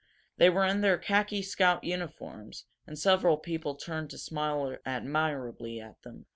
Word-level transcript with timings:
They 0.37 0.49
were 0.49 0.65
in 0.65 0.81
their 0.81 0.97
khaki 0.97 1.43
scout 1.43 1.83
uniforms, 1.83 2.65
and 2.87 2.97
several 2.97 3.37
people 3.37 3.75
turned 3.75 4.09
to 4.09 4.17
smile 4.17 4.77
admiringly 4.83 5.79
at 5.79 6.01
them. 6.01 6.25